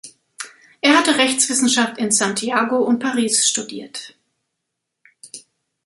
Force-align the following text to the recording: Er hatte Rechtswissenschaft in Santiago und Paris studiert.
Er 0.81 0.97
hatte 0.97 1.19
Rechtswissenschaft 1.19 1.99
in 1.99 2.09
Santiago 2.09 2.77
und 2.79 2.97
Paris 2.97 3.47
studiert. 3.47 4.15